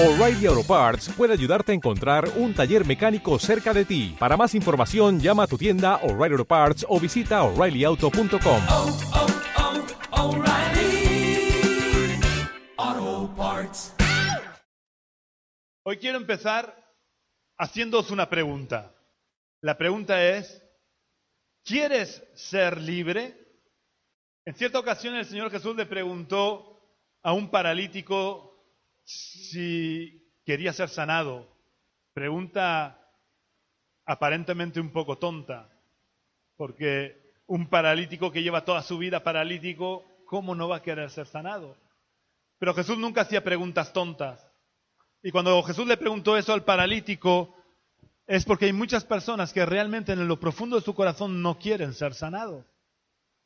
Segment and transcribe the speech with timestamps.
[0.00, 4.14] O'Reilly Auto Parts puede ayudarte a encontrar un taller mecánico cerca de ti.
[4.16, 8.62] Para más información, llama a tu tienda O'Reilly Auto Parts o visita oreillyauto.com.
[8.70, 8.98] oh,
[12.78, 13.92] oh, Parts.
[15.82, 16.72] Hoy quiero empezar
[17.58, 18.94] haciéndoos una pregunta.
[19.62, 20.62] La pregunta es,
[21.64, 23.36] ¿quieres ser libre?
[24.44, 26.88] En cierta ocasión el Señor Jesús le preguntó
[27.24, 28.47] a un paralítico
[29.08, 31.48] si quería ser sanado.
[32.12, 33.00] Pregunta
[34.04, 35.70] aparentemente un poco tonta,
[36.56, 41.26] porque un paralítico que lleva toda su vida paralítico, ¿cómo no va a querer ser
[41.26, 41.76] sanado?
[42.58, 44.46] Pero Jesús nunca hacía preguntas tontas.
[45.22, 47.54] Y cuando Jesús le preguntó eso al paralítico,
[48.26, 51.94] es porque hay muchas personas que realmente en lo profundo de su corazón no quieren
[51.94, 52.66] ser sanados.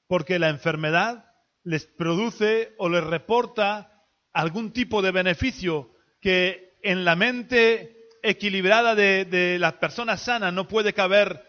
[0.08, 1.24] Porque la enfermedad
[1.62, 3.91] les produce o les reporta
[4.32, 10.68] algún tipo de beneficio que en la mente equilibrada de, de la persona sana no
[10.68, 11.44] puede caber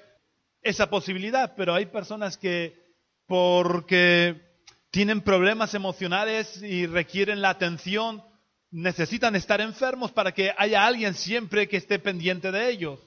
[0.61, 1.53] esa posibilidad.
[1.55, 2.81] Pero hay personas que
[3.27, 4.41] porque
[4.91, 8.23] tienen problemas emocionales y requieren la atención,
[8.71, 12.99] necesitan estar enfermos para que haya alguien siempre que esté pendiente de ellos.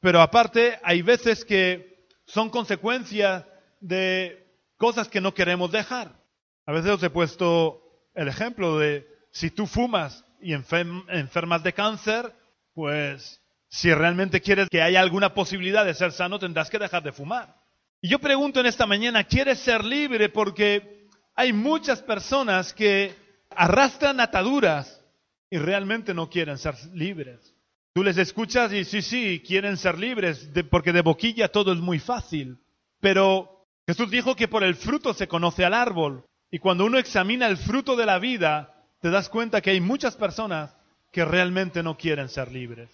[0.00, 3.48] Pero aparte, hay veces que son consecuencia
[3.80, 6.18] de cosas que no queremos dejar.
[6.66, 7.82] A veces os he puesto
[8.18, 12.32] el ejemplo de si tú fumas y enferm- enfermas de cáncer,
[12.74, 17.12] pues si realmente quieres que haya alguna posibilidad de ser sano, tendrás que dejar de
[17.12, 17.54] fumar.
[18.02, 20.30] Y yo pregunto en esta mañana, ¿quieres ser libre?
[20.30, 23.14] Porque hay muchas personas que
[23.50, 25.00] arrastran ataduras
[25.48, 27.54] y realmente no quieren ser libres.
[27.94, 32.00] Tú les escuchas y sí, sí, quieren ser libres, porque de boquilla todo es muy
[32.00, 32.58] fácil.
[33.00, 36.24] Pero Jesús dijo que por el fruto se conoce al árbol.
[36.50, 40.16] Y cuando uno examina el fruto de la vida, te das cuenta que hay muchas
[40.16, 40.74] personas
[41.12, 42.88] que realmente no quieren ser libres.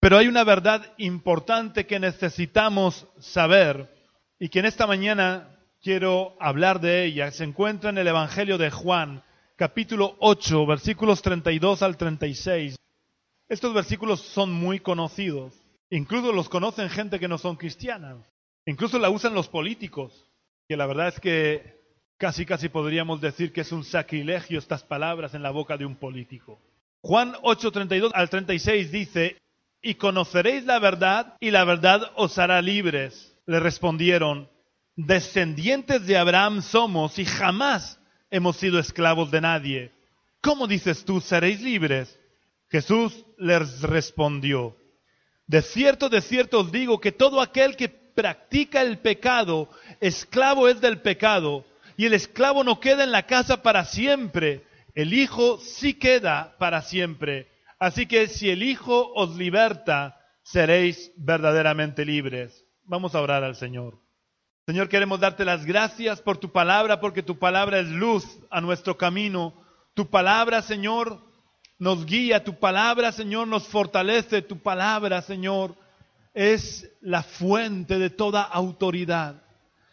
[0.00, 3.88] Pero hay una verdad importante que necesitamos saber
[4.38, 5.48] y que en esta mañana
[5.80, 7.30] quiero hablar de ella.
[7.30, 9.22] Se encuentra en el Evangelio de Juan,
[9.56, 12.76] capítulo 8, versículos 32 al 36.
[13.48, 15.52] Estos versículos son muy conocidos.
[15.90, 18.16] Incluso los conocen gente que no son cristianas.
[18.64, 20.26] Incluso la usan los políticos,
[20.66, 21.81] que la verdad es que
[22.22, 25.96] casi casi podríamos decir que es un sacrilegio estas palabras en la boca de un
[25.96, 26.60] político.
[27.00, 29.38] Juan 8, 32 al 36 dice,
[29.82, 33.36] y conoceréis la verdad y la verdad os hará libres.
[33.44, 34.48] Le respondieron,
[34.94, 37.98] descendientes de Abraham somos y jamás
[38.30, 39.90] hemos sido esclavos de nadie.
[40.40, 42.20] ¿Cómo dices tú, seréis libres?
[42.70, 44.76] Jesús les respondió,
[45.48, 49.68] de cierto, de cierto os digo que todo aquel que practica el pecado,
[50.00, 51.64] esclavo es del pecado,
[52.02, 56.82] y el esclavo no queda en la casa para siempre, el Hijo sí queda para
[56.82, 57.46] siempre.
[57.78, 62.66] Así que si el Hijo os liberta, seréis verdaderamente libres.
[62.82, 64.00] Vamos a orar al Señor.
[64.66, 68.98] Señor, queremos darte las gracias por tu palabra, porque tu palabra es luz a nuestro
[68.98, 69.62] camino.
[69.94, 71.20] Tu palabra, Señor,
[71.78, 75.76] nos guía, tu palabra, Señor, nos fortalece, tu palabra, Señor,
[76.34, 79.41] es la fuente de toda autoridad.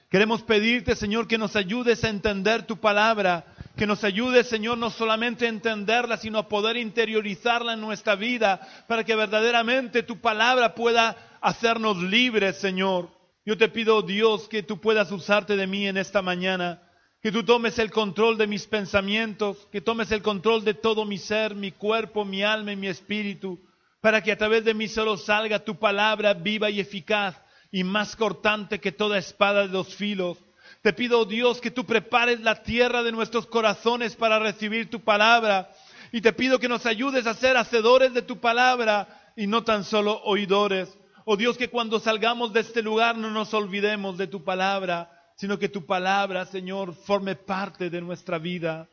[0.09, 3.45] Queremos pedirte, Señor, que nos ayudes a entender tu palabra,
[3.77, 8.59] que nos ayudes, Señor, no solamente a entenderla, sino a poder interiorizarla en nuestra vida,
[8.87, 13.11] para que verdaderamente tu palabra pueda hacernos libres, Señor.
[13.45, 16.81] Yo te pido, Dios, que tú puedas usarte de mí en esta mañana,
[17.21, 21.19] que tú tomes el control de mis pensamientos, que tomes el control de todo mi
[21.19, 23.59] ser, mi cuerpo, mi alma y mi espíritu,
[24.01, 27.39] para que a través de mí solo salga tu palabra viva y eficaz
[27.72, 30.38] y más cortante que toda espada de dos filos.
[30.81, 35.72] Te pido, Dios, que tú prepares la tierra de nuestros corazones para recibir tu palabra.
[36.12, 39.84] Y te pido que nos ayudes a ser hacedores de tu palabra y no tan
[39.84, 40.97] solo oidores.
[41.25, 45.59] Oh Dios, que cuando salgamos de este lugar no nos olvidemos de tu palabra, sino
[45.59, 48.90] que tu palabra, Señor, forme parte de nuestra vida.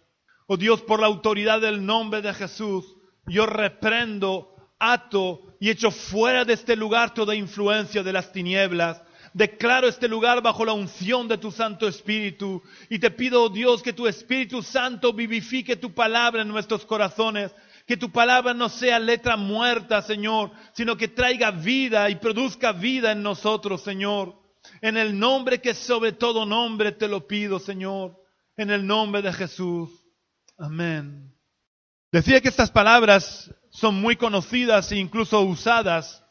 [0.46, 2.84] Oh Dios, por la autoridad del nombre de Jesús,
[3.26, 9.02] yo reprendo, ato y echo fuera de este lugar toda influencia de las tinieblas.
[9.32, 13.82] Declaro este lugar bajo la unción de tu Santo Espíritu y te pido, oh Dios,
[13.82, 17.54] que tu Espíritu Santo vivifique tu palabra en nuestros corazones.
[17.86, 23.12] Que tu palabra no sea letra muerta, Señor, sino que traiga vida y produzca vida
[23.12, 24.34] en nosotros, Señor.
[24.80, 28.16] En el nombre que sobre todo nombre te lo pido, Señor.
[28.56, 29.90] En el nombre de Jesús.
[30.58, 31.32] Amén.
[32.10, 36.24] Decía que estas palabras son muy conocidas e incluso usadas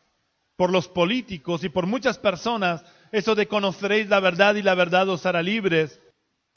[0.57, 2.83] por los políticos y por muchas personas.
[3.11, 6.01] Eso de conoceréis la verdad y la verdad os hará libres.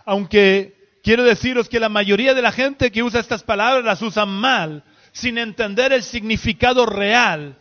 [0.06, 4.30] Aunque quiero deciros que la mayoría de la gente que usa estas palabras las usan
[4.30, 4.84] mal.
[5.12, 7.58] sin entender el significado real.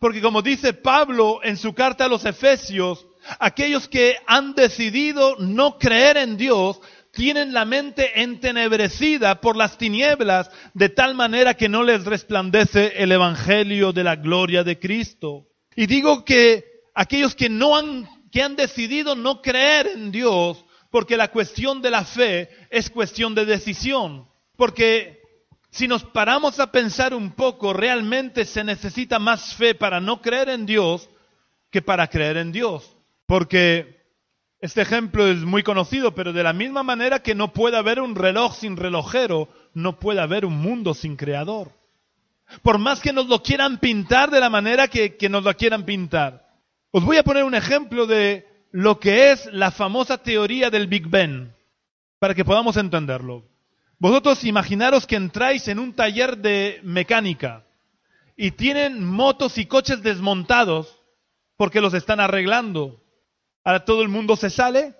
[0.00, 3.06] Porque como dice Pablo en su carta a los Efesios,
[3.38, 6.80] aquellos que han decidido no creer en Dios
[7.16, 13.10] tienen la mente entenebrecida por las tinieblas de tal manera que no les resplandece el
[13.10, 15.46] Evangelio de la gloria de Cristo.
[15.74, 16.64] Y digo que
[16.94, 21.90] aquellos que no han, que han decidido no creer en Dios, porque la cuestión de
[21.90, 24.28] la fe es cuestión de decisión.
[24.54, 25.22] Porque
[25.70, 30.50] si nos paramos a pensar un poco, realmente se necesita más fe para no creer
[30.50, 31.08] en Dios
[31.70, 32.94] que para creer en Dios.
[33.24, 33.95] Porque
[34.66, 38.16] este ejemplo es muy conocido, pero de la misma manera que no puede haber un
[38.16, 41.70] reloj sin relojero, no puede haber un mundo sin creador.
[42.62, 45.84] Por más que nos lo quieran pintar de la manera que, que nos lo quieran
[45.84, 46.48] pintar.
[46.90, 51.08] Os voy a poner un ejemplo de lo que es la famosa teoría del Big
[51.08, 51.50] Bang,
[52.18, 53.44] para que podamos entenderlo.
[54.00, 57.64] Vosotros imaginaros que entráis en un taller de mecánica
[58.36, 60.98] y tienen motos y coches desmontados
[61.56, 63.00] porque los están arreglando.
[63.66, 64.94] Ahora todo el mundo se sale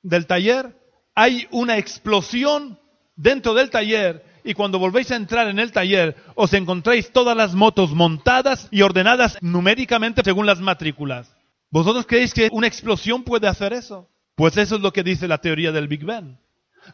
[0.00, 0.78] del taller,
[1.12, 2.78] hay una explosión
[3.16, 7.56] dentro del taller y cuando volvéis a entrar en el taller os encontráis todas las
[7.56, 11.34] motos montadas y ordenadas numéricamente según las matrículas.
[11.68, 14.08] ¿Vosotros creéis que una explosión puede hacer eso?
[14.36, 16.36] Pues eso es lo que dice la teoría del Big Bang.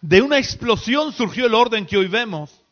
[0.00, 2.64] De una explosión surgió el orden que hoy vemos.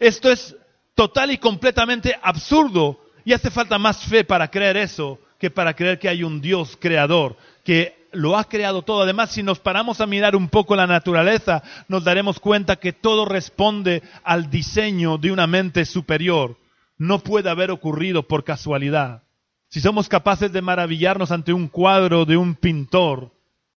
[0.00, 0.56] Esto es
[0.96, 6.00] total y completamente absurdo y hace falta más fe para creer eso que para creer
[6.00, 9.02] que hay un Dios creador que lo ha creado todo.
[9.02, 13.24] Además, si nos paramos a mirar un poco la naturaleza, nos daremos cuenta que todo
[13.24, 16.56] responde al diseño de una mente superior.
[16.96, 19.22] No puede haber ocurrido por casualidad.
[19.68, 23.32] Si somos capaces de maravillarnos ante un cuadro de un pintor,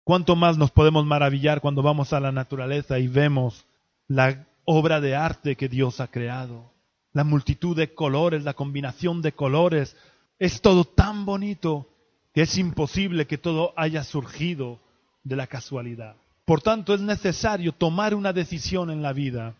[0.03, 3.65] ¿cuánto más nos podemos maravillar cuando vamos a la naturaleza y vemos
[4.09, 6.73] la obra de arte que Dios ha creado?
[7.13, 9.97] La multitud de colores, la combinación de colores,
[10.41, 11.87] es todo tan bonito
[12.43, 14.81] es imposible que todo haya surgido
[15.23, 16.17] de la casualidad.
[16.45, 19.55] Por tanto, es necesario tomar una decisión en la vida.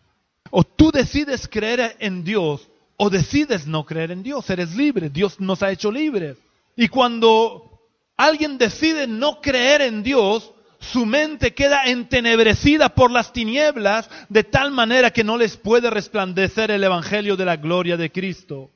[0.51, 4.49] O tú decides creer en Dios o decides no creer en Dios.
[4.49, 5.09] Eres libre.
[5.09, 6.37] Dios nos ha hecho libres.
[6.75, 7.79] Y cuando
[8.17, 14.71] alguien decide no creer en Dios, su mente queda entenebrecida por las tinieblas de tal
[14.71, 18.69] manera que no les puede resplandecer el Evangelio de la gloria de Cristo.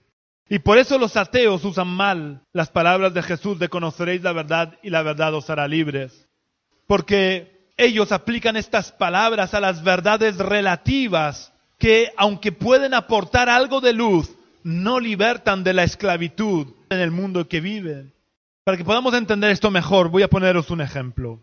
[0.49, 4.79] Y por eso los ateos usan mal las palabras de Jesús de conoceréis la verdad
[4.81, 6.27] y la verdad os hará libres.
[6.87, 13.93] Porque ellos aplican estas palabras a las verdades relativas que, aunque pueden aportar algo de
[13.93, 18.11] luz, no libertan de la esclavitud en el mundo que viven.
[18.63, 21.39] Para que podamos entender esto mejor, voy a poneros un ejemplo.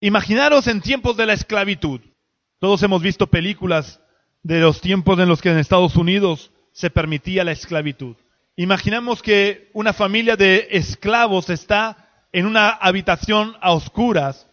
[0.00, 2.00] Imaginaros en tiempos de la esclavitud.
[2.60, 4.00] Todos hemos visto películas
[4.42, 8.16] de los tiempos en los que en Estados Unidos se permitía la esclavitud.
[8.58, 14.48] Imaginemos que una familia de esclavos está en una habitación a oscuras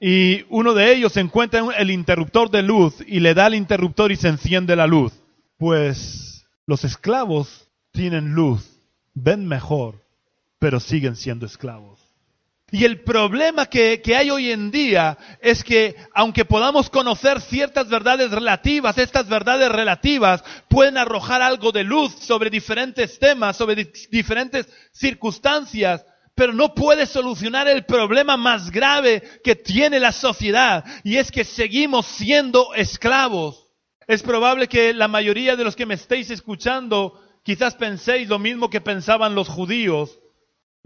[0.00, 4.16] y uno de ellos encuentra el interruptor de luz y le da el interruptor y
[4.16, 5.12] se enciende la luz.
[5.58, 8.80] Pues los esclavos tienen luz,
[9.14, 10.04] ven mejor,
[10.58, 11.95] pero siguen siendo esclavos.
[12.72, 18.32] Y el problema que, hay hoy en día es que aunque podamos conocer ciertas verdades
[18.32, 26.04] relativas, estas verdades relativas pueden arrojar algo de luz sobre diferentes temas, sobre diferentes circunstancias,
[26.34, 31.44] pero no puede solucionar el problema más grave que tiene la sociedad y es que
[31.44, 33.68] seguimos siendo esclavos.
[34.08, 38.70] Es probable que la mayoría de los que me estéis escuchando quizás penséis lo mismo
[38.70, 40.18] que pensaban los judíos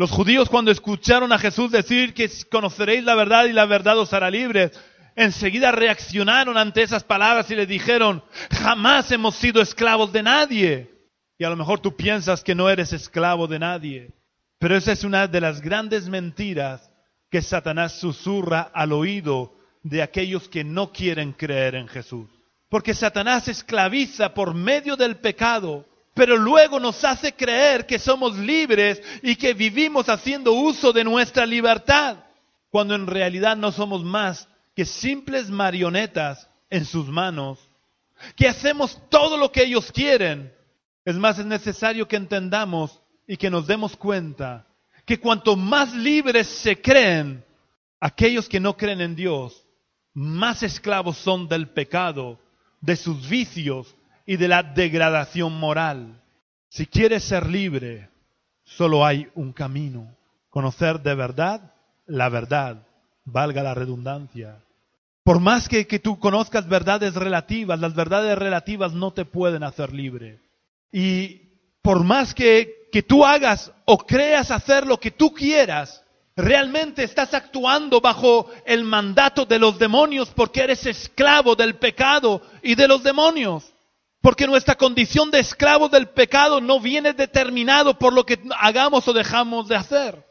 [0.01, 4.15] los judíos cuando escucharon a Jesús decir que conoceréis la verdad y la verdad os
[4.15, 4.73] hará libres,
[5.15, 10.91] enseguida reaccionaron ante esas palabras y le dijeron, jamás hemos sido esclavos de nadie.
[11.37, 14.11] Y a lo mejor tú piensas que no eres esclavo de nadie.
[14.59, 16.91] Pero esa es una de las grandes mentiras
[17.31, 19.53] que Satanás susurra al oído
[19.83, 22.27] de aquellos que no quieren creer en Jesús.
[22.71, 25.85] Porque Satanás esclaviza por medio del pecado
[26.21, 31.47] pero luego nos hace creer que somos libres y que vivimos haciendo uso de nuestra
[31.47, 32.19] libertad,
[32.69, 34.47] cuando en realidad no somos más
[34.77, 37.59] que simples marionetas en sus manos,
[38.37, 40.53] que hacemos todo lo que ellos quieren.
[41.07, 44.67] Es más, es necesario que entendamos y que nos demos cuenta
[45.07, 47.43] que cuanto más libres se creen
[47.99, 49.67] aquellos que no creen en Dios,
[50.13, 52.39] más esclavos son del pecado,
[52.83, 53.97] de sus vicios
[54.31, 56.23] y de la degradación moral.
[56.69, 58.11] Si quieres ser libre,
[58.63, 60.15] solo hay un camino.
[60.51, 61.75] Conocer de verdad
[62.07, 62.87] la verdad,
[63.25, 64.63] valga la redundancia.
[65.25, 69.93] Por más que, que tú conozcas verdades relativas, las verdades relativas no te pueden hacer
[69.93, 70.39] libre.
[70.93, 71.49] Y
[71.83, 76.05] por más que, que tú hagas o creas hacer lo que tú quieras,
[76.37, 82.77] realmente estás actuando bajo el mandato de los demonios porque eres esclavo del pecado y
[82.77, 83.70] de los demonios.
[84.23, 89.13] Porque nuestra condición de esclavo del pecado no viene determinado por lo que hagamos o
[89.13, 90.27] dejamos de hacer.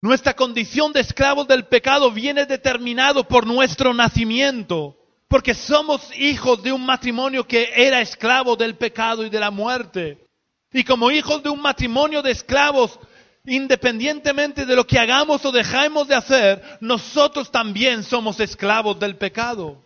[0.00, 4.96] Nuestra condición de esclavos del pecado viene determinado por nuestro nacimiento,
[5.28, 10.24] porque somos hijos de un matrimonio que era esclavo del pecado y de la muerte.
[10.72, 12.98] Y como hijos de un matrimonio de esclavos,
[13.44, 19.84] independientemente de lo que hagamos o dejemos de hacer, nosotros también somos esclavos del pecado.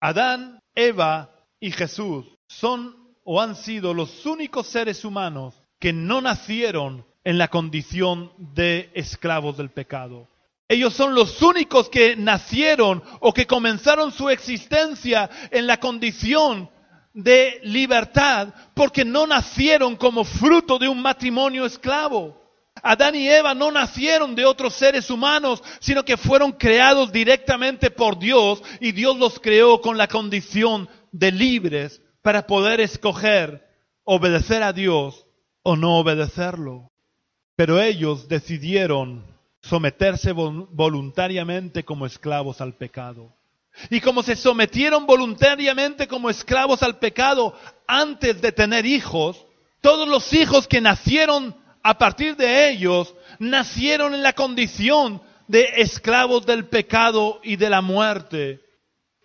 [0.00, 7.06] Adán, Eva y Jesús son o han sido los únicos seres humanos que no nacieron
[7.22, 10.26] en la condición de esclavos del pecado.
[10.66, 16.70] Ellos son los únicos que nacieron o que comenzaron su existencia en la condición
[17.12, 22.38] de libertad porque no nacieron como fruto de un matrimonio esclavo.
[22.82, 28.18] Adán y Eva no nacieron de otros seres humanos, sino que fueron creados directamente por
[28.18, 33.66] Dios y Dios los creó con la condición de libres para poder escoger
[34.04, 35.24] obedecer a Dios
[35.62, 36.90] o no obedecerlo.
[37.56, 39.24] Pero ellos decidieron
[39.62, 43.32] someterse voluntariamente como esclavos al pecado.
[43.88, 49.42] Y como se sometieron voluntariamente como esclavos al pecado antes de tener hijos,
[49.80, 56.44] todos los hijos que nacieron a partir de ellos nacieron en la condición de esclavos
[56.44, 58.60] del pecado y de la muerte.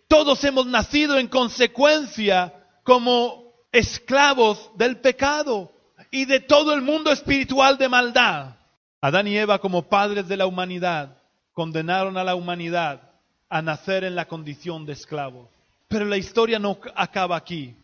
[0.08, 5.72] Todos hemos nacido en consecuencia como esclavos del pecado
[6.12, 8.56] y de todo el mundo espiritual de maldad.
[9.02, 11.18] Adán y Eva como padres de la humanidad
[11.54, 13.12] condenaron a la humanidad
[13.50, 15.50] a nacer en la condición de esclavos.
[15.88, 17.76] Pero la historia no acaba aquí.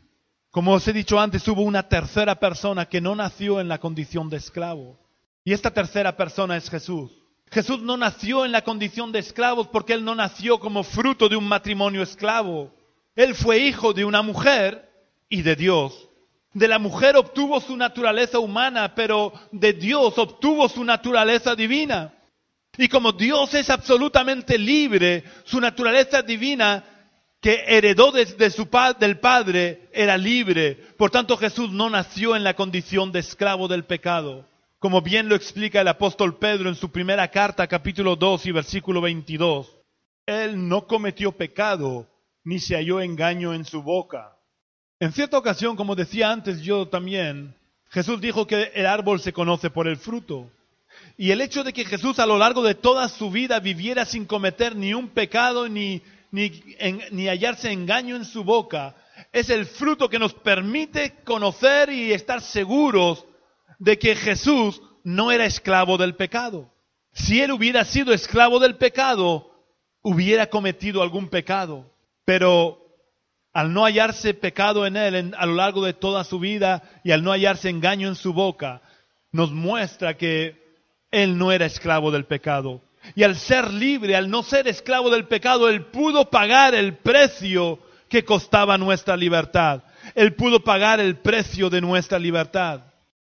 [0.52, 4.30] Como os he dicho antes, hubo una tercera persona que no nació en la condición
[4.30, 4.98] de esclavo.
[5.44, 7.12] Y esta tercera persona es Jesús.
[7.52, 11.36] Jesús no nació en la condición de esclavos porque él no nació como fruto de
[11.36, 12.72] un matrimonio esclavo.
[13.16, 14.89] Él fue hijo de una mujer
[15.30, 16.10] y de Dios.
[16.54, 22.14] De la mujer obtuvo su naturaleza humana, pero de Dios obtuvo su naturaleza divina.
[22.78, 26.84] Y como Dios es absolutamente libre, su naturaleza divina
[27.42, 28.68] que heredó desde su
[29.00, 30.76] del Padre era libre.
[30.98, 34.46] Por tanto, Jesús no nació en la condición de esclavo del pecado.
[34.80, 39.02] Como bien lo explica el apóstol Pedro en su primera carta, capítulo 2 y versículo
[39.02, 39.78] 22.
[40.26, 42.08] Él no cometió pecado,
[42.44, 44.39] ni se halló engaño en su boca.
[45.00, 47.56] En cierta ocasión, como decía antes yo también,
[47.90, 50.52] Jesús dijo que el árbol se conoce por el fruto.
[51.18, 54.26] Y el hecho de que Jesús a lo largo de toda su vida viviera sin
[54.26, 56.02] cometer ni un pecado ni,
[56.32, 56.62] ni,
[57.12, 58.96] ni hallarse engaño en su boca,
[59.32, 63.26] es el fruto que nos permite conocer y estar seguros
[63.78, 66.70] de que Jesús no era esclavo del pecado.
[67.14, 69.50] Si él hubiera sido esclavo del pecado,
[70.02, 71.90] hubiera cometido algún pecado.
[72.26, 72.89] Pero
[73.54, 77.24] al no hallarse pecado en él a lo largo de toda su vida y al
[77.24, 78.82] no hallarse engaño en su boca,
[79.32, 80.60] nos muestra que
[81.12, 82.82] él no era esclavo del pecado.
[83.16, 87.80] Y al ser libre, al no ser esclavo del pecado, él pudo pagar el precio
[88.10, 89.84] que costaba nuestra libertad.
[90.16, 92.82] Él pudo pagar el precio de nuestra libertad.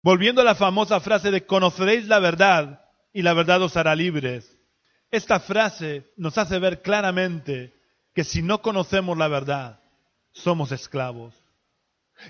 [0.02, 4.58] Volviendo a la famosa frase de conoceréis la verdad y la verdad os hará libres.
[5.10, 7.74] Esta frase nos hace ver claramente
[8.14, 9.81] que si no conocemos la verdad,
[10.32, 11.34] somos esclavos.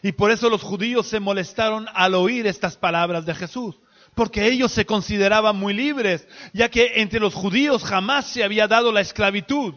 [0.03, 3.77] Y por eso los judíos se molestaron al oír estas palabras de Jesús,
[4.15, 8.93] porque ellos se consideraban muy libres, ya que entre los judíos jamás se había dado
[8.93, 9.75] la esclavitud.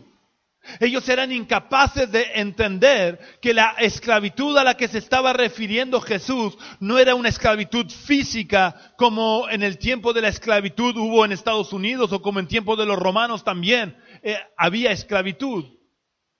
[0.79, 6.57] Ellos eran incapaces de entender que la esclavitud a la que se estaba refiriendo Jesús
[6.79, 11.71] no era una esclavitud física como en el tiempo de la esclavitud hubo en Estados
[11.71, 15.65] Unidos o como en tiempo de los romanos también eh, había esclavitud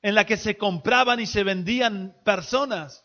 [0.05, 3.03] en la que se compraban y se vendían personas.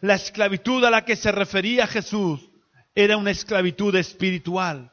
[0.00, 2.40] La esclavitud a la que se refería Jesús
[2.94, 4.92] era una esclavitud espiritual.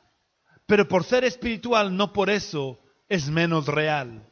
[0.65, 4.27] Pero por ser espiritual, no por eso es menos real.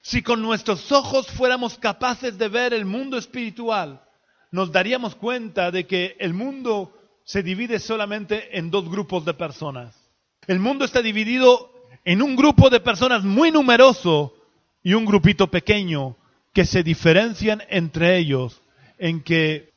[0.00, 4.04] Si con nuestros ojos fuéramos capaces de ver el mundo espiritual,
[4.52, 10.08] nos daríamos cuenta de que el mundo se divide solamente en dos grupos de personas.
[10.46, 11.72] El mundo está dividido
[12.04, 14.36] en un grupo de personas muy numeroso
[14.84, 16.16] y un grupito pequeño
[16.54, 18.62] que se diferencian entre ellos
[18.96, 19.74] en que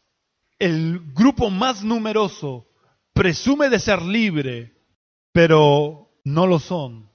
[0.59, 2.67] el grupo más numeroso
[3.13, 4.73] presume de ser libre,
[5.33, 7.09] pero no lo son.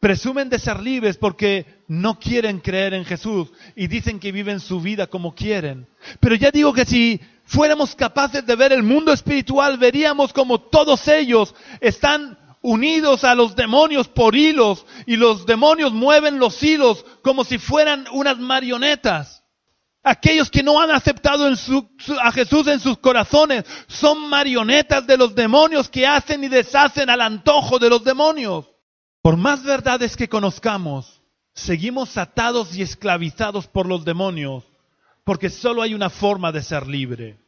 [0.00, 4.80] Presumen de ser libres porque no quieren creer en Jesús y dicen que viven su
[4.80, 5.86] vida como quieren.
[6.20, 11.06] Pero ya digo que si fuéramos capaces de ver el mundo espiritual, veríamos como todos
[11.08, 17.44] ellos están unidos a los demonios por hilos y los demonios mueven los hilos como
[17.44, 19.42] si fueran unas marionetas.
[20.02, 25.90] Aquellos que no han aceptado a Jesús en sus corazones son marionetas de los demonios
[25.90, 28.66] que hacen y deshacen al antojo de los demonios.
[29.20, 34.64] Por más verdades que conozcamos, seguimos atados y esclavizados por los demonios,
[35.24, 37.38] porque solo hay una forma de ser libre.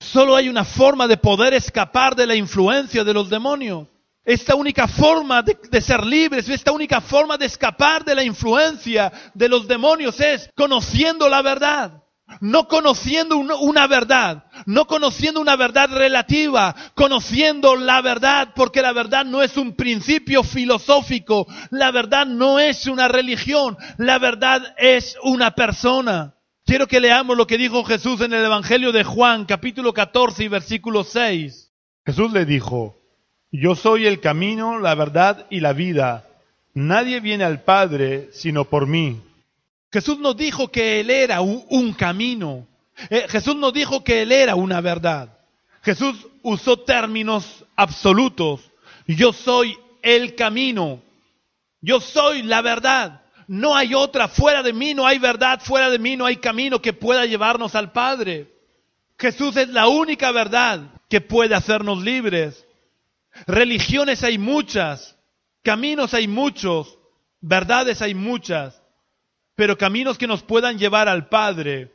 [0.00, 3.86] Solo hay una forma de poder escapar de la influencia de los demonios.
[4.24, 9.48] Esta única forma de, ser libres, esta única forma de escapar de la influencia de
[9.48, 12.02] los demonios es conociendo la verdad.
[12.40, 18.92] No conociendo un- una verdad, no conociendo una verdad relativa, conociendo la verdad, porque la
[18.92, 25.16] verdad no es un principio filosófico, la verdad no es una religión, la verdad es
[25.24, 26.36] una persona.
[26.64, 30.48] Quiero que leamos lo que dijo Jesús en el Evangelio de Juan, capítulo 14 y
[30.48, 31.72] versículo 6.
[32.06, 32.99] Jesús le dijo,
[33.52, 36.26] yo soy el camino, la verdad y la vida.
[36.74, 39.20] Nadie viene al Padre sino por mí.
[39.92, 42.66] Jesús nos dijo que Él era un, camino.
[43.08, 45.36] Eh, Jesús nos dijo que Él era una verdad.
[45.82, 48.60] Jesús usó términos absolutos.
[49.06, 51.02] Yo soy el camino.
[51.80, 53.22] Yo soy la verdad.
[53.48, 56.80] No hay otra fuera de mí, no hay verdad fuera de mí, no hay camino
[56.80, 58.46] que pueda llevarnos al Padre.
[59.18, 62.64] Jesús es la única verdad que puede hacernos libres.
[63.46, 65.16] Religiones hay muchas,
[65.62, 66.98] caminos hay muchos,
[67.40, 68.82] verdades hay muchas,
[69.54, 71.92] pero caminos que nos puedan llevar al Padre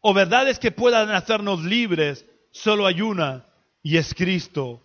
[0.00, 3.46] o verdades que puedan hacernos libres, solo hay una
[3.82, 4.82] y es Cristo.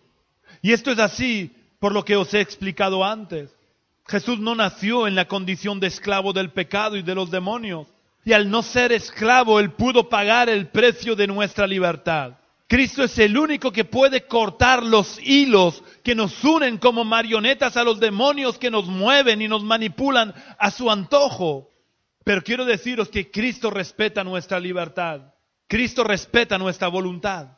[0.61, 3.49] Y esto es así por lo que os he explicado antes.
[4.07, 7.87] Jesús no nació en la condición de esclavo del pecado y de los demonios.
[8.23, 12.33] Y al no ser esclavo, Él pudo pagar el precio de nuestra libertad.
[12.71, 17.83] Cristo es el único que puede cortar los hilos que nos unen como marionetas a
[17.83, 21.69] los demonios que nos mueven y nos manipulan a su antojo.
[22.23, 25.33] Pero quiero deciros que Cristo respeta nuestra libertad.
[25.67, 27.57] Cristo respeta nuestra voluntad.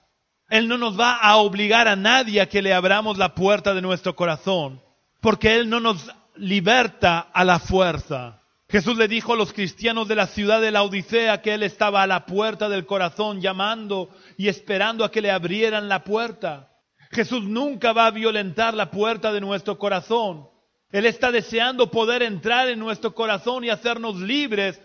[0.50, 3.84] Él no nos va a obligar a nadie a que le abramos la puerta de
[3.84, 4.82] nuestro corazón,
[5.22, 8.42] porque Él no nos liberta a la fuerza.
[8.74, 12.02] Jesús le dijo a los cristianos de la ciudad de la Odisea que Él estaba
[12.02, 16.72] a la puerta del corazón llamando y esperando a que le abrieran la puerta.
[17.12, 20.48] Jesús nunca va a violentar la puerta de nuestro corazón.
[20.90, 24.82] Él está deseando poder entrar en nuestro corazón y hacernos libres.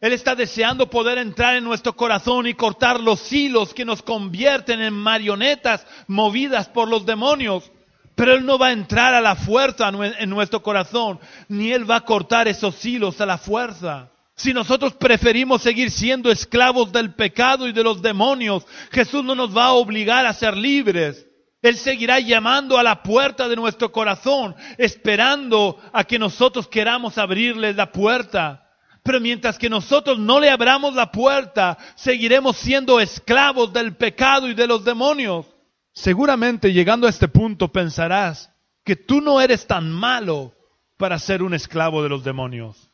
[0.00, 4.82] Él está deseando poder entrar en nuestro corazón y cortar los hilos que nos convierten
[4.82, 7.72] en marionetas movidas por los demonios.
[8.20, 11.96] Pero Él no va a entrar a la fuerza en nuestro corazón, ni Él va
[11.96, 14.10] a cortar esos hilos a la fuerza.
[14.36, 19.56] Si nosotros preferimos seguir siendo esclavos del pecado y de los demonios, Jesús no nos
[19.56, 21.26] va a obligar a ser libres.
[21.62, 27.72] Él seguirá llamando a la puerta de nuestro corazón, esperando a que nosotros queramos abrirle
[27.72, 28.68] la puerta.
[29.02, 34.52] Pero mientras que nosotros no le abramos la puerta, seguiremos siendo esclavos del pecado y
[34.52, 35.46] de los demonios.
[35.92, 38.52] Seguramente llegando a este punto pensarás
[38.84, 40.54] que tú no eres tan malo
[40.96, 42.90] para ser un esclavo de los demonios.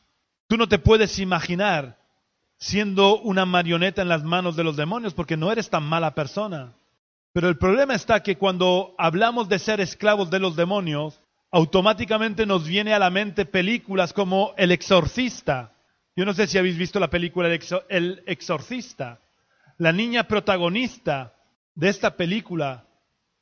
[0.49, 1.99] Tú no te puedes imaginar
[2.59, 6.75] siendo una marioneta en las manos de los demonios porque no eres tan mala persona.
[7.33, 12.67] Pero el problema está que cuando hablamos de ser esclavos de los demonios, automáticamente nos
[12.67, 15.73] viene a la mente películas como El Exorcista.
[16.17, 19.21] Yo no sé si habéis visto la película El, Exor El Exorcista.
[19.77, 21.35] La niña protagonista
[21.75, 22.86] de esta película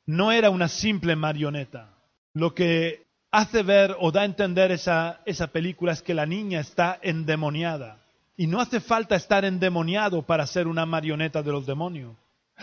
[0.07, 1.91] no era una simple marioneta.
[2.35, 6.61] Lo que hace ver o da a entender esa, esa película es que la niña
[6.61, 7.99] está endemoniada.
[8.37, 12.17] Y no hace falta estar endemoniado para ser una marioneta de los demonios.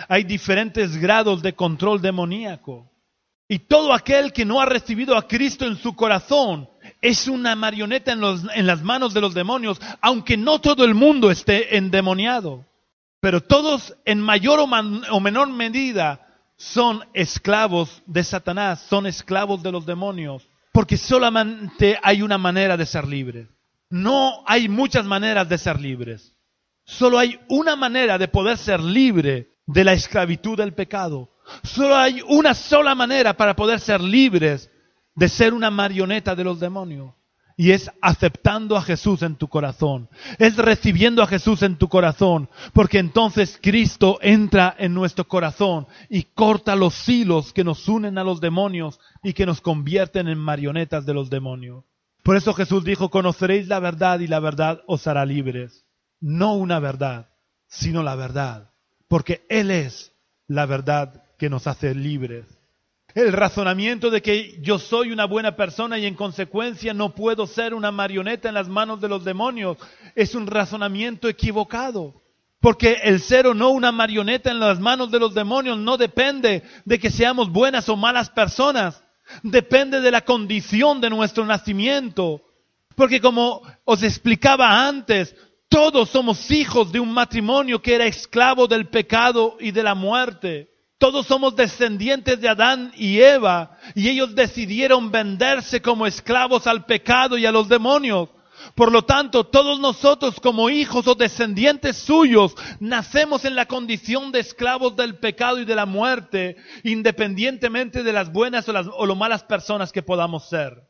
[0.08, 2.89] Hay diferentes grados de control demoníaco.
[3.47, 6.69] Y todo aquel que no ha recibido a Cristo en su corazón
[7.01, 10.95] es una marioneta en, los, en las manos de los demonios, aunque no todo el
[10.95, 12.65] mundo esté endemoniado.
[13.19, 16.30] Pero todos en mayor o, o menor medida
[16.62, 22.86] son esclavos de Satanás, son esclavos de los demonios, porque solamente hay una manera de
[22.86, 23.47] ser libre.
[23.89, 26.36] No hay muchas maneras de ser libres.
[26.86, 31.32] Solo hay una manera de poder ser libre de la esclavitud del pecado.
[31.63, 34.69] Solo hay una sola manera para poder ser libres
[35.15, 37.12] de ser una marioneta de los demonios.
[37.57, 40.09] Y es aceptando a Jesús en tu corazón.
[40.39, 42.49] Es recibiendo a Jesús en tu corazón.
[42.73, 48.23] Porque entonces Cristo entra en nuestro corazón y corta los hilos que nos unen a
[48.23, 51.83] los demonios y que nos convierten en marionetas de los demonios.
[52.23, 55.85] Por eso Jesús dijo, conoceréis la verdad y la verdad os hará libres.
[56.19, 57.29] No una verdad,
[57.67, 58.71] sino la verdad.
[59.07, 60.13] porque Él es
[60.47, 62.45] la verdad que nos hace libres.
[63.13, 67.74] El razonamiento de que yo soy una buena persona y en consecuencia no puedo ser
[67.74, 69.78] una marioneta en las manos de los demonios
[70.15, 72.21] es un razonamiento equivocado.
[72.62, 76.63] Porque el ser o no una marioneta en las manos de los demonios no depende
[76.86, 79.04] de que seamos buenas o malas personas.
[79.43, 82.41] Depende de la condición de nuestro nacimiento.
[82.95, 85.36] Porque como os explicaba antes,
[85.67, 90.70] todos somos hijos de un matrimonio que era esclavo del pecado y de la muerte.
[91.01, 97.39] Todos somos descendientes de Adán y Eva y ellos decidieron venderse como esclavos al pecado
[97.39, 98.29] y a los demonios.
[98.75, 104.41] Por lo tanto, todos nosotros como hijos o descendientes suyos nacemos en la condición de
[104.41, 109.15] esclavos del pecado y de la muerte, independientemente de las buenas o, las, o lo
[109.15, 110.83] malas personas que podamos ser.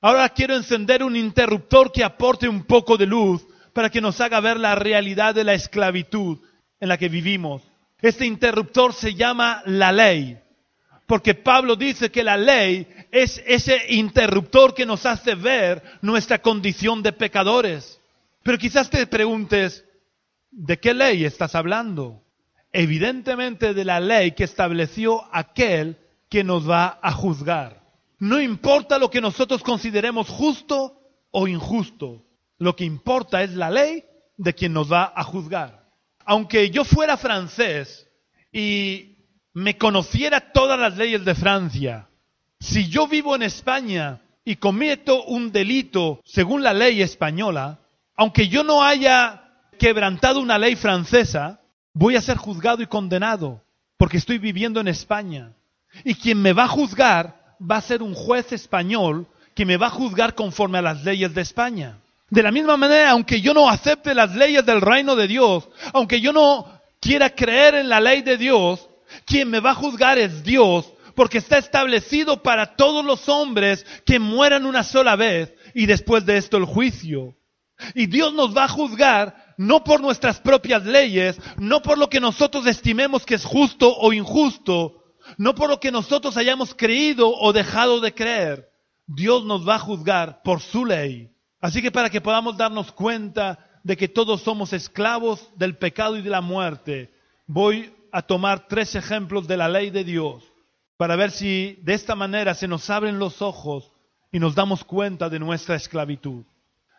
[0.00, 4.38] Ahora quiero encender un interruptor que aporte un poco de luz para que nos haga
[4.38, 6.38] ver la realidad de la esclavitud
[6.78, 7.71] en la que vivimos.
[8.02, 10.36] Este interruptor se llama la ley,
[11.06, 17.00] porque Pablo dice que la ley es ese interruptor que nos hace ver nuestra condición
[17.02, 18.00] de pecadores.
[18.42, 19.84] Pero quizás te preguntes,
[20.50, 22.20] ¿de qué ley estás hablando?
[22.72, 25.96] Evidentemente de la ley que estableció aquel
[26.28, 27.82] que nos va a juzgar.
[28.18, 30.98] No importa lo que nosotros consideremos justo
[31.30, 32.24] o injusto.
[32.58, 34.04] Lo que importa es la ley
[34.36, 35.81] de quien nos va a juzgar.
[36.24, 38.08] Aunque yo fuera francés
[38.52, 39.16] y
[39.54, 42.08] me conociera todas las leyes de Francia,
[42.60, 47.80] si yo vivo en España y cometo un delito según la ley española,
[48.16, 49.42] aunque yo no haya
[49.78, 51.60] quebrantado una ley francesa,
[51.92, 53.62] voy a ser juzgado y condenado
[53.96, 55.52] porque estoy viviendo en España.
[56.04, 59.88] Y quien me va a juzgar va a ser un juez español que me va
[59.88, 61.98] a juzgar conforme a las leyes de España.
[62.32, 66.18] De la misma manera, aunque yo no acepte las leyes del reino de Dios, aunque
[66.18, 68.88] yo no quiera creer en la ley de Dios,
[69.26, 74.18] quien me va a juzgar es Dios, porque está establecido para todos los hombres que
[74.18, 77.36] mueran una sola vez y después de esto el juicio.
[77.94, 82.18] Y Dios nos va a juzgar no por nuestras propias leyes, no por lo que
[82.18, 85.04] nosotros estimemos que es justo o injusto,
[85.36, 88.70] no por lo que nosotros hayamos creído o dejado de creer.
[89.06, 91.28] Dios nos va a juzgar por su ley.
[91.62, 96.22] Así que para que podamos darnos cuenta de que todos somos esclavos del pecado y
[96.22, 97.14] de la muerte,
[97.46, 100.42] voy a tomar tres ejemplos de la ley de Dios
[100.96, 103.92] para ver si de esta manera se nos abren los ojos
[104.32, 106.42] y nos damos cuenta de nuestra esclavitud.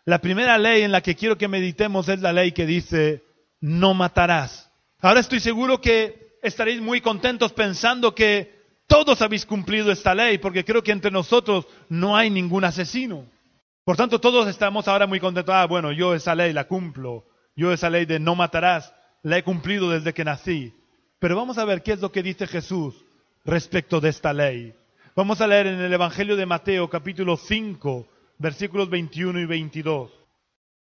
[0.06, 3.22] La primera ley en la que quiero que meditemos es la ley que dice,
[3.60, 4.72] no matarás.
[5.02, 10.64] Ahora estoy seguro que estaréis muy contentos pensando que todos habéis cumplido esta ley, porque
[10.64, 13.26] creo que entre nosotros no hay ningún asesino.
[13.84, 15.54] Por tanto, todos estamos ahora muy contentos.
[15.54, 17.26] Ah, bueno, yo esa ley la cumplo.
[17.56, 18.94] Yo esa ley de no matarás
[19.24, 20.74] la he cumplido desde que nací.
[21.20, 22.96] Pero vamos a ver qué es lo que dice Jesús
[23.44, 24.74] respecto de esta ley.
[25.16, 28.08] Vamos a leer en el Evangelio de Mateo capítulo 5,
[28.40, 30.12] versículos 21 y 22.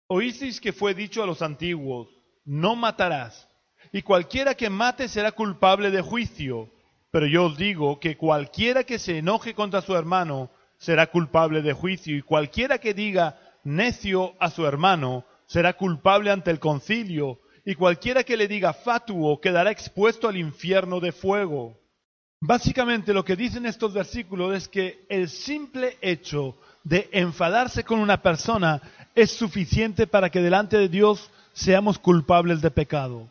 [0.07, 2.09] Oísteis que fue dicho a los antiguos,
[2.45, 3.47] no matarás,
[3.91, 6.69] y cualquiera que mate será culpable de juicio.
[7.11, 11.73] Pero yo os digo que cualquiera que se enoje contra su hermano será culpable de
[11.73, 17.75] juicio, y cualquiera que diga necio a su hermano será culpable ante el concilio, y
[17.75, 21.77] cualquiera que le diga fatuo quedará expuesto al infierno de fuego.
[22.41, 28.21] Básicamente lo que dicen estos versículos es que el simple hecho de enfadarse con una
[28.21, 28.81] persona
[29.13, 33.29] es suficiente para que delante de Dios seamos culpables de pecado,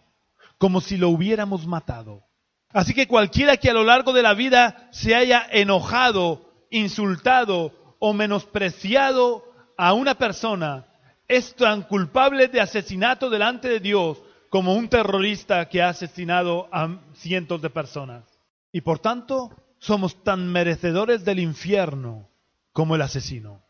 [0.58, 2.22] como si lo hubiéramos matado.
[2.70, 8.12] Así que cualquiera que a lo largo de la vida se haya enojado, insultado o
[8.12, 9.44] menospreciado
[9.76, 10.86] a una persona
[11.26, 16.98] es tan culpable de asesinato delante de Dios como un terrorista que ha asesinado a
[17.14, 18.24] cientos de personas.
[18.72, 22.28] Y por tanto, somos tan merecedores del infierno
[22.72, 23.60] como el asesino.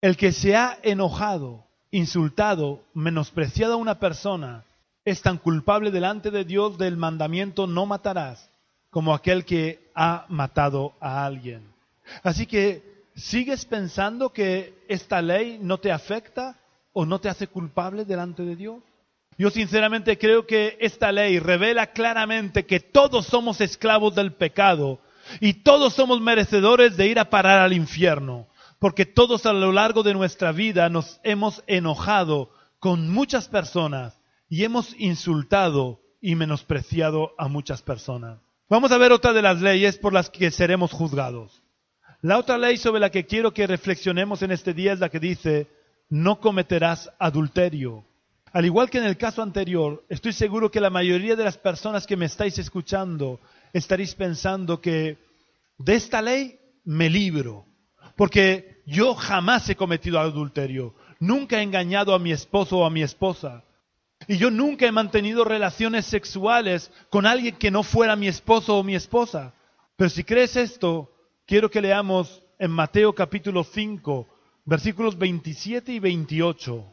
[0.00, 4.64] El que se ha enojado, insultado, menospreciado a una persona,
[5.04, 8.50] es tan culpable delante de Dios del mandamiento no matarás
[8.90, 11.73] como aquel que ha matado a alguien.
[12.22, 16.58] Así que, ¿sigues pensando que esta ley no te afecta
[16.92, 18.82] o no te hace culpable delante de Dios?
[19.36, 25.00] Yo sinceramente creo que esta ley revela claramente que todos somos esclavos del pecado
[25.40, 28.46] y todos somos merecedores de ir a parar al infierno,
[28.78, 34.14] porque todos a lo largo de nuestra vida nos hemos enojado con muchas personas
[34.48, 38.38] y hemos insultado y menospreciado a muchas personas.
[38.68, 41.63] Vamos a ver otra de las leyes por las que seremos juzgados.
[42.24, 45.20] La otra ley sobre la que quiero que reflexionemos en este día es la que
[45.20, 45.66] dice,
[46.08, 48.06] no cometerás adulterio.
[48.50, 52.06] Al igual que en el caso anterior, estoy seguro que la mayoría de las personas
[52.06, 53.40] que me estáis escuchando
[53.74, 55.18] estaréis pensando que
[55.76, 57.66] de esta ley me libro,
[58.16, 63.02] porque yo jamás he cometido adulterio, nunca he engañado a mi esposo o a mi
[63.02, 63.64] esposa,
[64.26, 68.82] y yo nunca he mantenido relaciones sexuales con alguien que no fuera mi esposo o
[68.82, 69.52] mi esposa.
[69.96, 71.13] Pero si crees esto,
[71.46, 74.26] quiero que leamos en Mateo capítulo 5,
[74.64, 76.84] versículos 27 y 28.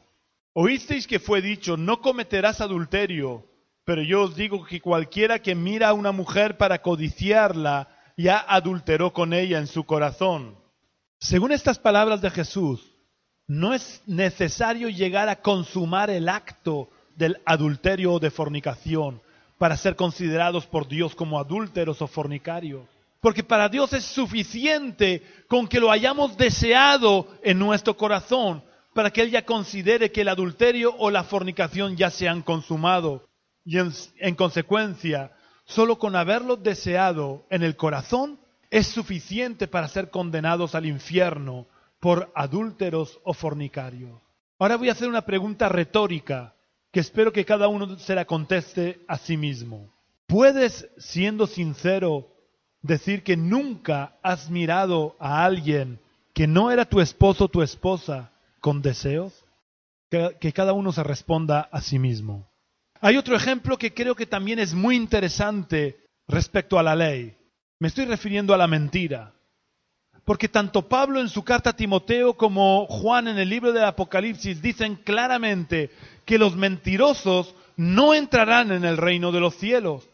[0.53, 3.45] Oísteis que fue dicho, no cometerás adulterio,
[3.85, 7.87] pero yo os digo que cualquiera que mira a una mujer para codiciarla,
[8.17, 10.57] ya adulteró con ella en su corazón.
[11.19, 12.95] Según estas palabras de Jesús,
[13.47, 19.21] no es necesario llegar a consumar el acto del adulterio o de fornicación
[19.57, 22.87] para ser considerados por Dios como adúlteros o fornicarios.
[23.21, 29.21] Porque para Dios es suficiente con que lo hayamos deseado en nuestro corazón para que
[29.21, 33.29] Él ya considere que el adulterio o la fornicación ya se han consumado.
[33.63, 35.31] Y en, en consecuencia,
[35.65, 38.39] solo con haberlo deseado en el corazón
[38.71, 41.67] es suficiente para ser condenados al infierno
[41.99, 44.19] por adúlteros o fornicarios.
[44.57, 46.55] Ahora voy a hacer una pregunta retórica
[46.91, 49.93] que espero que cada uno se la conteste a sí mismo.
[50.27, 52.30] ¿Puedes, siendo sincero,
[52.81, 55.99] decir que nunca has mirado a alguien
[56.33, 59.33] que no era tu esposo o tu esposa con deseos?
[60.09, 62.49] Que, que, cada uno se responda a sí mismo.
[62.99, 67.35] Hay otro ejemplo que creo que también es muy interesante respecto a la ley.
[67.79, 69.33] Me estoy refiriendo a la mentira.
[70.23, 74.61] Porque tanto Pablo en su carta a Timoteo como Juan en el libro del Apocalipsis
[74.61, 75.89] dicen claramente
[76.25, 80.07] que los mentirosos no entrarán en el reino de los cielos.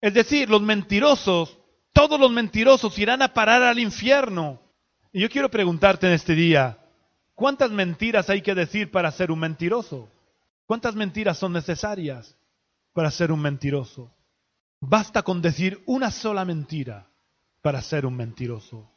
[0.00, 1.56] Es decir, los mentirosos,
[1.92, 4.60] todos los mentirosos irán a parar al infierno.
[5.12, 6.78] Y yo quiero preguntarte en este día,
[7.34, 10.08] ¿cuántas mentiras hay que decir para ser un mentiroso?
[10.66, 12.36] ¿Cuántas mentiras son necesarias
[12.92, 14.10] para ser un mentiroso?
[14.80, 17.08] Basta con decir una sola mentira
[17.60, 18.90] para ser un mentiroso.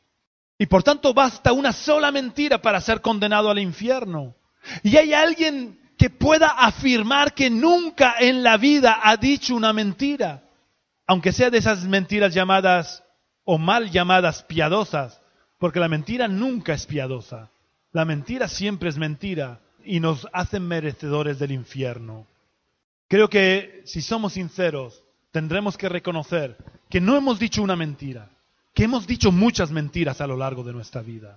[0.58, 4.36] Y por tanto basta una sola mentira para ser condenado al infierno.
[4.84, 10.44] Y hay alguien que pueda afirmar que nunca en la vida ha dicho una mentira,
[11.08, 13.04] aunque sea de esas mentiras llamadas
[13.44, 15.22] o mal llamadas piadosas,
[15.60, 17.50] porque la mentira nunca es piadosa.
[17.91, 22.26] La mentira siempre es mentira y nos hacen merecedores del infierno.
[23.08, 26.58] Creo que si somos sinceros, tendremos que reconocer
[26.89, 28.30] que no hemos dicho una mentira,
[28.74, 31.36] que hemos dicho muchas mentiras a lo largo de nuestra vida.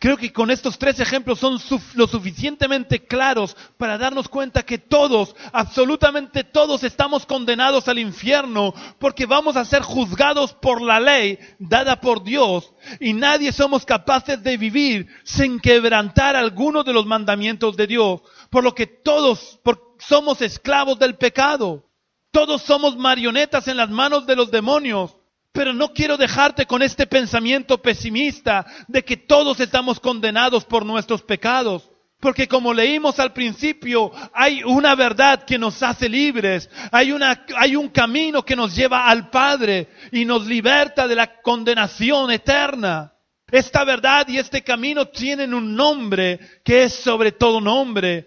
[0.00, 1.58] Creo que con estos tres ejemplos son
[1.94, 9.26] lo suficientemente claros para darnos cuenta que todos, absolutamente todos, estamos condenados al infierno porque
[9.26, 14.56] vamos a ser juzgados por la ley dada por Dios y nadie somos capaces de
[14.56, 19.58] vivir sin quebrantar alguno de los mandamientos de Dios, por lo que todos
[19.98, 21.84] somos esclavos del pecado.
[22.30, 25.17] Todos somos marionetas en las manos de los demonios.
[25.52, 31.22] Pero no quiero dejarte con este pensamiento pesimista de que todos estamos condenados por nuestros
[31.22, 31.90] pecados.
[32.20, 37.76] Porque como leímos al principio, hay una verdad que nos hace libres, hay, una, hay
[37.76, 43.12] un camino que nos lleva al Padre y nos liberta de la condenación eterna.
[43.50, 48.26] Esta verdad y este camino tienen un nombre que es sobre todo nombre,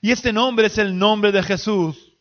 [0.00, 2.11] y este nombre es el nombre de Jesús.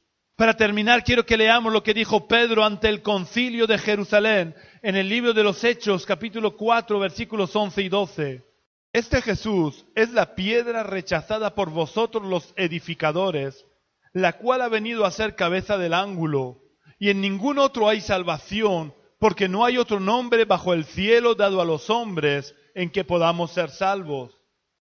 [0.42, 4.96] Para terminar, quiero que leamos lo que dijo Pedro ante el concilio de Jerusalén en
[4.96, 8.44] el libro de los Hechos, capítulo 4, versículos 11 y 12.
[8.92, 13.68] Este Jesús es la piedra rechazada por vosotros los edificadores,
[14.14, 16.64] la cual ha venido a ser cabeza del ángulo,
[16.98, 21.62] y en ningún otro hay salvación, porque no hay otro nombre bajo el cielo dado
[21.62, 24.42] a los hombres en que podamos ser salvos.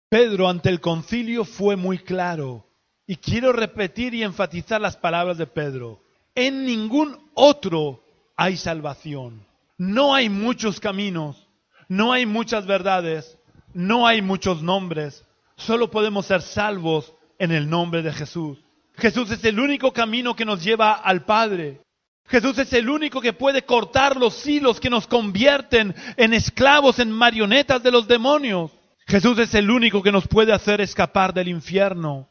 [0.09, 2.66] Pedro ante el concilio fue muy claro.
[3.07, 6.01] Y quiero repetir y enfatizar las palabras de Pedro.
[6.35, 8.03] En ningún otro
[8.37, 9.47] hay salvación.
[9.79, 11.47] No hay muchos caminos,
[11.89, 13.39] no hay muchas verdades,
[13.75, 15.25] no hay muchos nombres.
[15.57, 18.59] Solo podemos ser salvos en el nombre de Jesús.
[18.97, 21.81] Jesús es el único camino que nos lleva al Padre.
[22.27, 27.13] Jesús es el único que puede cortar los hilos que nos convierten en esclavos, en
[27.13, 28.73] marionetas de los demonios.
[29.07, 32.29] Jesús es el único que nos puede hacer escapar del infierno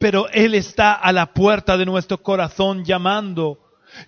[0.00, 3.58] pero Él está a la puerta de nuestro corazón llamando.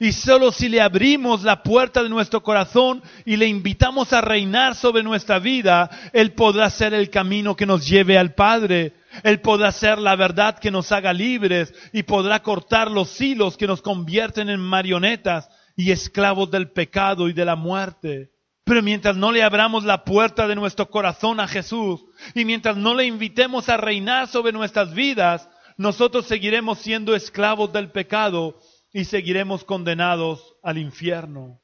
[0.01, 4.75] Y solo si le abrimos la puerta de nuestro corazón y le invitamos a reinar
[4.75, 8.95] sobre nuestra vida, Él podrá ser el camino que nos lleve al Padre.
[9.23, 13.67] Él podrá ser la verdad que nos haga libres y podrá cortar los hilos que
[13.67, 18.31] nos convierten en marionetas y esclavos del pecado y de la muerte.
[18.65, 22.01] Pero mientras no le abramos la puerta de nuestro corazón a Jesús
[22.35, 25.51] y mientras no le invitemos a reinar sobre nuestras vidas,
[25.83, 28.57] nosotros seguiremos siendo esclavos del pecado
[28.93, 31.61] y seguiremos condenados al infierno.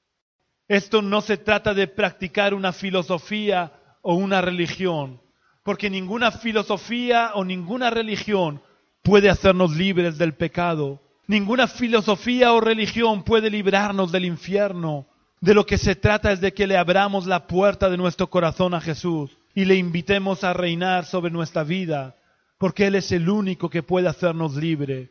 [0.67, 5.23] Esto no se trata de practicar una filosofía o una religión,
[5.63, 8.61] porque ninguna filosofía o ninguna religión
[9.03, 11.01] puede hacernos libres del pecado.
[11.29, 15.07] Ninguna filosofía o religión puede librarnos del infierno.
[15.41, 18.75] De lo que se trata es de que le abramos la puerta de nuestro corazón
[18.75, 22.17] a Jesús y le invitemos a reinar sobre nuestra vida,
[22.59, 25.11] porque Él es el único que puede hacernos libre.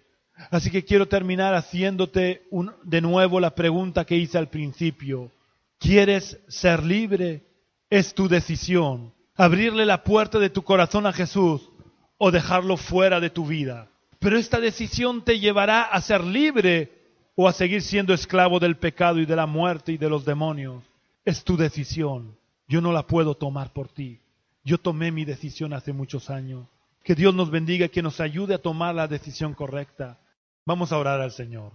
[0.52, 2.44] Así que quiero terminar haciéndote
[2.84, 5.32] de nuevo la pregunta que hice al principio.
[5.80, 7.44] ¿Quieres ser libre?
[7.90, 9.14] Es tu decisión.
[9.36, 11.70] Abrirle la puerta de tu corazón a Jesús
[12.18, 13.90] o dejarlo fuera de tu vida.
[14.20, 16.92] Pero esta decisión te llevará a ser libre
[17.36, 20.84] o a seguir siendo esclavo del pecado y de la muerte y de los demonios.
[21.24, 22.36] Es tu decisión.
[22.68, 24.20] Yo no la puedo tomar por ti.
[24.64, 26.68] Yo tomé mi decisión hace muchos años.
[27.08, 30.20] Que Dios nos bendiga que nos ayude a tomar la decisión correcta.
[30.66, 31.72] Vamos a orar al Señor.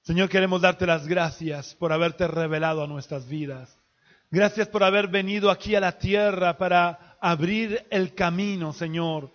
[0.00, 3.78] Señor, queremos darte las gracias por haberte revelado a nuestras vidas.
[4.30, 9.30] Gracias por haber venido aquí a la tierra para abrir el camino, Señor,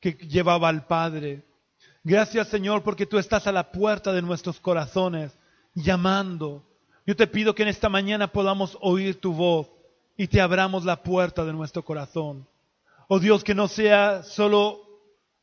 [0.00, 1.44] que llevaba al Padre.
[2.02, 5.30] Gracias, Señor, porque tú estás a la puerta de nuestros corazones,
[5.74, 6.64] llamando.
[7.06, 9.68] Yo te pido que en esta mañana podamos oír tu voz
[10.16, 12.48] y te abramos la puerta de nuestro corazón.
[13.14, 14.80] Oh Dios, que no sea solo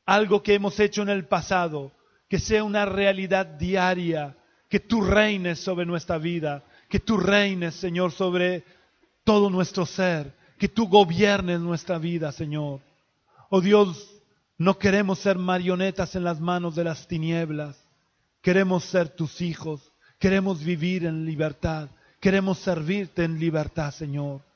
[0.03, 1.91] algo que hemos hecho en el pasado,
[2.27, 4.35] que sea una realidad diaria,
[4.67, 8.63] que tú reines sobre nuestra vida, que tú reines, Señor, sobre
[9.23, 12.79] todo nuestro ser, que tú gobiernes nuestra vida, Señor.
[13.51, 14.19] Oh Dios,
[14.57, 17.79] no queremos ser marionetas en las manos de las tinieblas,
[18.41, 21.87] queremos ser tus hijos, queremos vivir en libertad,
[22.19, 24.48] queremos servirte en libertad, Señor.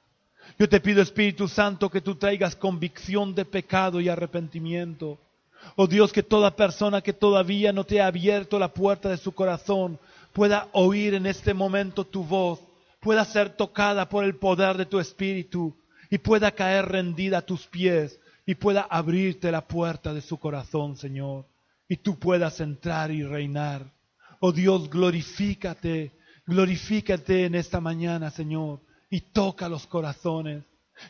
[0.59, 5.19] Yo te pido, Espíritu Santo, que tú traigas convicción de pecado y arrepentimiento.
[5.75, 9.31] Oh Dios, que toda persona que todavía no te ha abierto la puerta de su
[9.31, 9.99] corazón
[10.33, 12.59] pueda oír en este momento tu voz,
[12.99, 15.75] pueda ser tocada por el poder de tu Espíritu
[16.09, 20.97] y pueda caer rendida a tus pies y pueda abrirte la puerta de su corazón,
[20.97, 21.45] Señor,
[21.87, 23.91] y tú puedas entrar y reinar.
[24.39, 26.11] Oh Dios, glorifícate,
[26.45, 28.81] glorifícate en esta mañana, Señor,
[29.13, 30.63] y toca los corazones.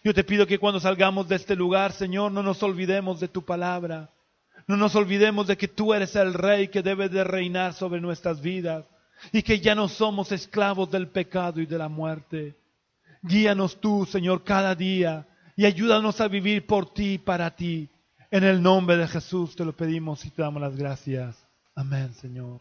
[0.04, 3.46] Yo te pido que cuando salgamos de este lugar, Señor, no nos olvidemos de tu
[3.46, 4.10] palabra.
[4.68, 8.42] No nos olvidemos de que tú eres el rey que debe de reinar sobre nuestras
[8.42, 8.84] vidas
[9.32, 12.58] y que ya no somos esclavos del pecado y de la muerte.
[13.22, 17.88] Guíanos tú, Señor, cada día y ayúdanos a vivir por ti y para ti.
[18.30, 21.38] En el nombre de Jesús te lo pedimos y te damos las gracias.
[21.74, 22.60] Amén, Señor.